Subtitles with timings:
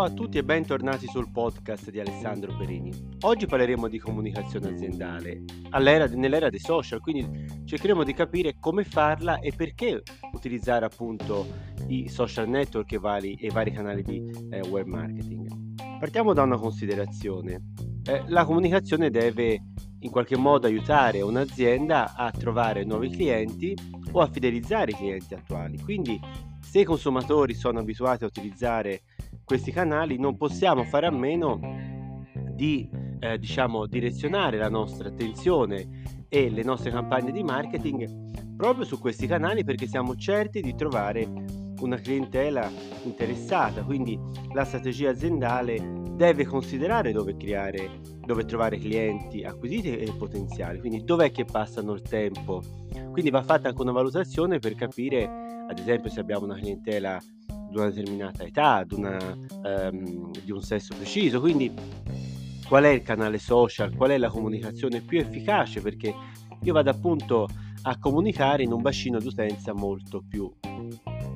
[0.00, 2.90] Ciao a tutti e bentornati sul podcast di Alessandro Perini.
[3.20, 5.42] Oggi parleremo di comunicazione aziendale
[6.14, 11.46] nell'era dei social, quindi cercheremo di capire come farla e perché utilizzare appunto
[11.88, 15.74] i social network e vari, e vari canali di eh, web marketing.
[15.98, 17.72] Partiamo da una considerazione.
[18.02, 19.64] Eh, la comunicazione deve
[19.98, 23.76] in qualche modo aiutare un'azienda a trovare nuovi clienti
[24.12, 25.78] o a fidelizzare i clienti attuali.
[25.78, 26.18] Quindi
[26.58, 29.02] se i consumatori sono abituati a utilizzare
[29.50, 31.58] questi canali non possiamo fare a meno
[32.52, 39.00] di eh, diciamo direzionare la nostra attenzione e le nostre campagne di marketing proprio su
[39.00, 41.28] questi canali perché siamo certi di trovare
[41.80, 42.70] una clientela
[43.02, 43.82] interessata.
[43.82, 44.16] Quindi
[44.54, 47.90] la strategia aziendale deve considerare dove creare
[48.24, 50.78] dove trovare clienti acquisiti e potenziali.
[50.78, 52.62] Quindi dov'è che passano il tempo?
[53.10, 57.20] Quindi va fatta anche una valutazione per capire ad esempio se abbiamo una clientela
[57.70, 61.40] di una determinata età, una, um, di un sesso preciso.
[61.40, 61.72] Quindi
[62.66, 66.14] qual è il canale social, qual è la comunicazione più efficace perché
[66.62, 67.48] io vado appunto
[67.82, 70.52] a comunicare in un bacino d'utenza molto più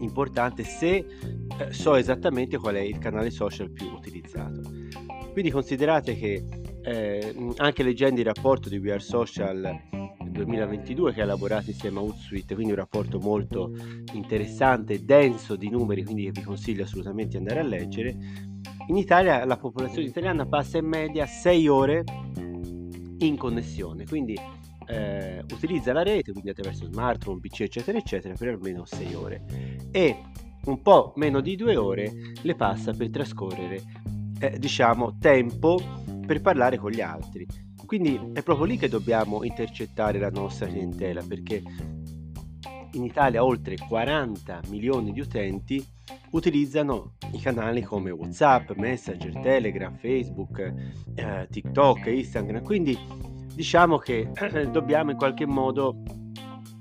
[0.00, 4.60] importante se eh, so esattamente qual è il canale social più utilizzato.
[5.32, 6.44] Quindi considerate che
[6.82, 9.97] eh, anche leggendo il rapporto di We Are Social
[10.38, 13.72] 2022 che ha elaborato insieme a Hootsuite, quindi un rapporto molto
[14.12, 18.16] interessante, denso di numeri, quindi vi consiglio assolutamente di andare a leggere.
[18.88, 22.04] In Italia la popolazione italiana passa in media 6 ore
[23.18, 24.38] in connessione, quindi
[24.86, 29.44] eh, utilizza la rete, quindi attraverso smartphone, PC, eccetera, eccetera, per almeno 6 ore.
[29.90, 30.22] E
[30.64, 33.82] un po' meno di 2 ore le passa per trascorrere,
[34.40, 35.78] eh, diciamo, tempo
[36.26, 37.46] per parlare con gli altri.
[37.88, 41.62] Quindi è proprio lì che dobbiamo intercettare la nostra clientela perché
[42.92, 45.82] in Italia oltre 40 milioni di utenti
[46.32, 50.58] utilizzano i canali come WhatsApp, Messenger, Telegram, Facebook,
[51.14, 52.62] eh, TikTok, Instagram.
[52.62, 52.94] Quindi
[53.54, 56.02] diciamo che eh, dobbiamo in qualche modo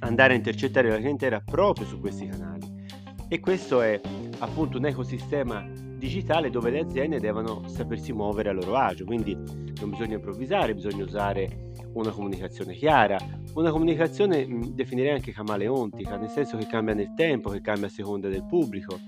[0.00, 2.84] andare a intercettare la clientela proprio su questi canali.
[3.26, 3.98] E questo è
[4.40, 9.90] appunto un ecosistema digitale dove le aziende devono sapersi muovere a loro agio, quindi non
[9.90, 13.18] bisogna improvvisare, bisogna usare una comunicazione chiara,
[13.54, 18.28] una comunicazione definirei anche camaleontica, nel senso che cambia nel tempo, che cambia a seconda
[18.28, 18.98] del pubblico.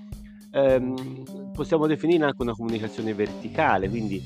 [0.51, 4.21] Ehm, possiamo definire anche una comunicazione verticale, quindi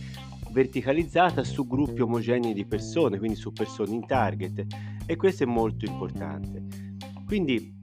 [0.52, 4.66] verticalizzata su gruppi omogenei di persone, quindi su persone in target
[5.06, 6.64] e questo è molto importante.
[7.26, 7.76] Quindi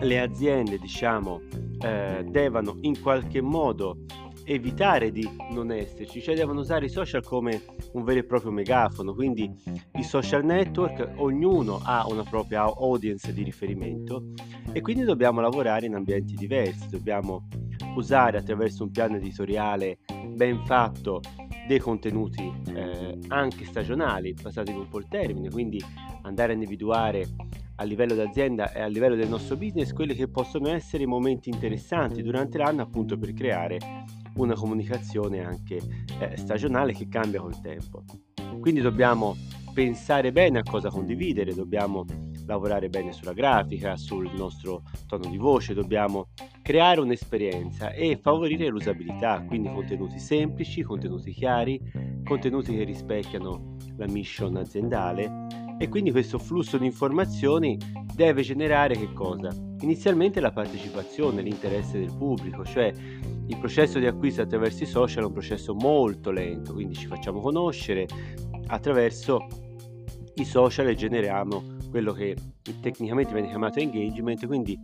[0.00, 1.40] le aziende, diciamo,
[1.80, 3.98] eh, devono in qualche modo
[4.44, 7.62] evitare di non esserci, cioè devono usare i social come
[7.92, 9.50] un vero e proprio megafono, quindi
[9.94, 14.32] i social network ognuno ha una propria audience di riferimento
[14.72, 17.48] e quindi dobbiamo lavorare in ambienti diversi, dobbiamo
[17.96, 19.98] usare attraverso un piano editoriale
[20.34, 21.20] ben fatto
[21.66, 25.82] dei contenuti eh, anche stagionali, passati po' il termine, quindi
[26.22, 27.26] andare a individuare
[27.76, 32.22] a livello d'azienda e a livello del nostro business quelli che possono essere momenti interessanti
[32.22, 33.78] durante l'anno appunto per creare
[34.36, 35.80] una comunicazione anche
[36.18, 38.04] eh, stagionale che cambia col tempo.
[38.60, 39.36] Quindi dobbiamo
[39.72, 42.04] pensare bene a cosa condividere, dobbiamo
[42.46, 46.28] lavorare bene sulla grafica, sul nostro tono di voce, dobbiamo
[46.62, 51.80] creare un'esperienza e favorire l'usabilità, quindi contenuti semplici, contenuti chiari,
[52.24, 55.46] contenuti che rispecchiano la mission aziendale
[55.78, 57.76] e quindi questo flusso di informazioni
[58.14, 59.50] deve generare che cosa?
[59.84, 62.90] Inizialmente la partecipazione, l'interesse del pubblico, cioè
[63.46, 67.38] il processo di acquisto attraverso i social è un processo molto lento, quindi ci facciamo
[67.40, 68.08] conoscere
[68.68, 69.46] attraverso
[70.36, 72.34] i social e generiamo quello che
[72.80, 74.74] tecnicamente viene chiamato engagement, quindi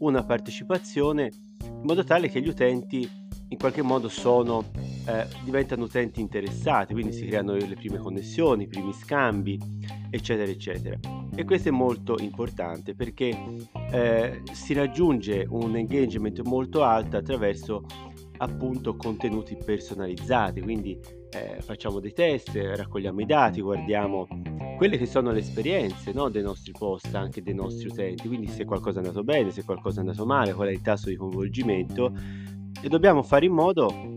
[0.00, 1.30] una partecipazione
[1.62, 3.08] in modo tale che gli utenti
[3.50, 4.64] in qualche modo sono,
[5.06, 9.58] eh, diventano utenti interessati, quindi si creano le prime connessioni, i primi scambi,
[10.10, 10.98] eccetera, eccetera.
[11.34, 13.36] E questo è molto importante perché
[13.92, 17.84] eh, si raggiunge un engagement molto alto attraverso
[18.38, 20.98] appunto contenuti personalizzati, quindi
[21.30, 24.26] eh, facciamo dei test, raccogliamo i dati, guardiamo
[24.76, 28.64] quelle che sono le esperienze no, dei nostri post, anche dei nostri utenti, quindi se
[28.64, 32.12] qualcosa è andato bene, se qualcosa è andato male, qual è il tasso di coinvolgimento.
[32.82, 34.14] E dobbiamo fare in modo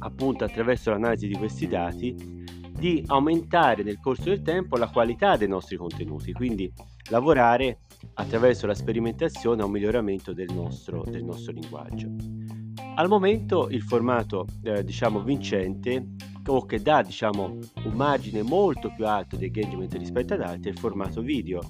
[0.00, 2.44] appunto attraverso l'analisi di questi dati
[2.76, 6.70] di aumentare nel corso del tempo la qualità dei nostri contenuti, quindi
[7.08, 7.80] lavorare
[8.14, 12.08] attraverso la sperimentazione a un miglioramento del nostro, del nostro linguaggio.
[12.96, 16.06] Al momento il formato eh, diciamo vincente
[16.46, 20.72] o che dà diciamo un margine molto più alto di engagement rispetto ad altri è
[20.72, 21.60] il formato video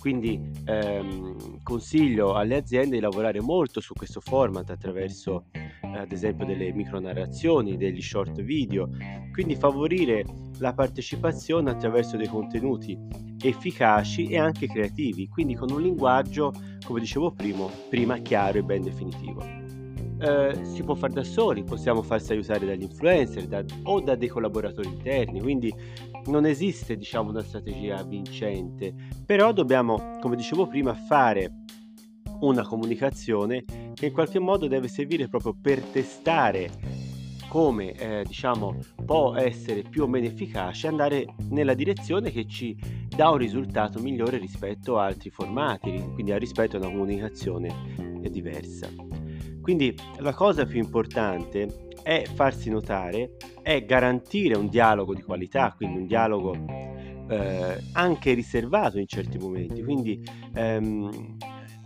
[0.00, 5.46] Quindi ehm, consiglio alle aziende di lavorare molto su questo format attraverso
[5.92, 8.88] ad esempio delle micronarrazioni, degli short video,
[9.32, 10.24] quindi favorire
[10.58, 12.98] la partecipazione attraverso dei contenuti
[13.42, 16.52] efficaci e anche creativi, quindi con un linguaggio,
[16.84, 19.42] come dicevo prima, prima chiaro e ben definitivo.
[20.20, 24.28] Eh, si può fare da soli, possiamo farsi aiutare dagli influencer da, o da dei
[24.28, 25.74] collaboratori interni, quindi
[26.26, 28.94] non esiste diciamo una strategia vincente,
[29.26, 31.64] però dobbiamo, come dicevo prima, fare
[32.40, 33.64] una comunicazione
[33.94, 37.02] che in qualche modo deve servire proprio per testare
[37.48, 42.76] come eh, diciamo può essere più o meno efficace andare nella direzione che ci
[43.14, 48.88] dà un risultato migliore rispetto a altri formati quindi rispetto a una comunicazione diversa.
[49.60, 55.98] Quindi la cosa più importante è farsi notare è garantire un dialogo di qualità quindi
[55.98, 56.54] un dialogo
[57.28, 59.82] eh, anche riservato in certi momenti.
[59.82, 60.22] Quindi
[60.54, 61.36] ehm,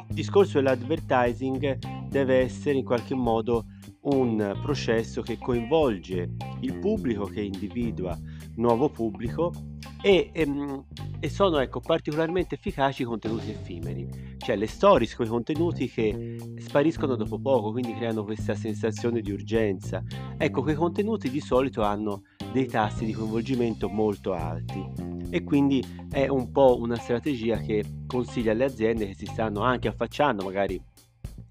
[0.09, 3.67] il discorso dell'advertising deve essere in qualche modo
[4.03, 8.19] un processo che coinvolge il pubblico, che individua
[8.57, 9.53] nuovo pubblico
[10.01, 10.85] e, e, ehm,
[11.21, 17.17] e sono ecco, particolarmente efficaci i contenuti effimeri, cioè le stories, quei contenuti che spariscono
[17.17, 20.03] dopo poco, quindi creano questa sensazione di urgenza.
[20.37, 22.23] Ecco, quei contenuti di solito hanno
[22.53, 28.53] dei tassi di coinvolgimento molto alti e quindi è un po' una strategia che consiglia
[28.53, 30.81] alle aziende che si stanno anche affacciando magari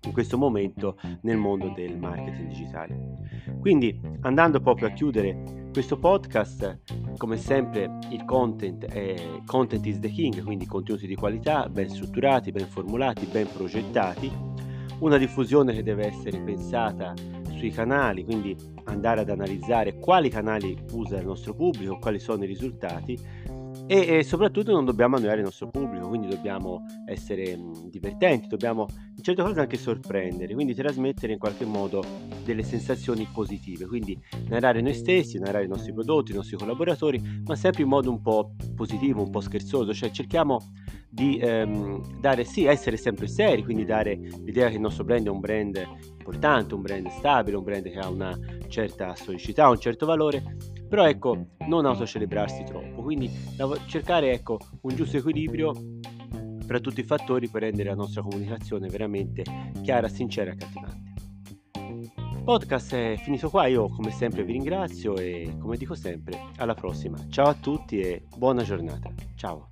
[0.01, 3.17] in questo momento nel mondo del marketing digitale.
[3.59, 6.79] Quindi andando proprio a chiudere questo podcast,
[7.17, 12.51] come sempre il content è content is the king, quindi contenuti di qualità, ben strutturati,
[12.51, 14.31] ben formulati, ben progettati,
[14.99, 17.13] una diffusione che deve essere pensata
[17.57, 18.55] sui canali, quindi
[18.85, 23.19] andare ad analizzare quali canali usa il nostro pubblico, quali sono i risultati
[23.87, 28.85] e, e, soprattutto non dobbiamo annoiare il nostro pubblico, quindi dobbiamo essere mh, divertenti, dobbiamo
[29.15, 32.03] in certe cose anche sorprendere, quindi trasmettere in qualche modo
[32.43, 34.19] delle sensazioni positive, quindi
[34.49, 38.21] narrare noi stessi, narrare i nostri prodotti, i nostri collaboratori, ma sempre in modo un
[38.21, 40.59] po' positivo, un po' scherzoso, cioè cerchiamo
[41.09, 45.29] di ehm, dare sì, essere sempre seri, quindi dare l'idea che il nostro brand è
[45.29, 45.87] un brand
[46.17, 48.37] importante, un brand stabile, un brand che ha una
[48.67, 50.43] certa storicità, un certo valore,
[50.87, 53.29] però ecco, non autocelebrarsi troppo, quindi
[53.87, 55.73] cercare ecco, un giusto equilibrio
[56.65, 59.43] tra tutti i fattori per rendere la nostra comunicazione veramente
[59.81, 61.13] chiara, sincera e accattivante.
[62.35, 66.73] Il podcast è finito qua, io come sempre vi ringrazio e come dico sempre, alla
[66.73, 67.17] prossima.
[67.29, 69.11] Ciao a tutti e buona giornata.
[69.35, 69.69] Ciao.